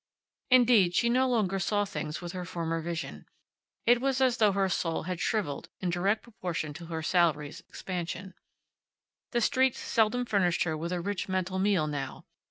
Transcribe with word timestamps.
Indeed, 0.49 0.95
she 0.95 1.11
no 1.11 1.29
longer 1.29 1.59
saw 1.59 1.85
things 1.85 2.21
with 2.21 2.31
her 2.31 2.43
former 2.43 2.81
vision. 2.81 3.27
It 3.85 4.01
was 4.01 4.19
as 4.19 4.37
though 4.37 4.51
her 4.53 4.67
soul 4.67 5.03
had 5.03 5.19
shriveled 5.19 5.69
in 5.79 5.91
direct 5.91 6.23
proportion 6.23 6.73
to 6.73 6.87
her 6.87 7.03
salary's 7.03 7.59
expansion. 7.69 8.33
The 9.29 9.41
streets 9.41 9.77
seldom 9.77 10.25
furnished 10.25 10.63
her 10.63 10.75
with 10.75 10.91
a 10.91 10.99
rich 11.01 11.29
mental 11.29 11.59
meal 11.59 11.85
now. 11.85 12.25